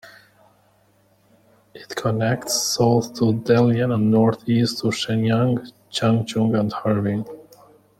[1.75, 7.23] It connects south to Dalian and north east to Shenyang, Changchun and Harbin.